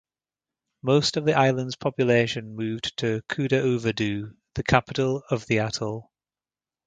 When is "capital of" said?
4.63-5.45